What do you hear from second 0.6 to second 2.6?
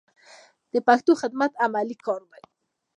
د پښتو خدمت عملي کار دی.